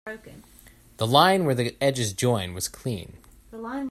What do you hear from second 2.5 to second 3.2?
was clean.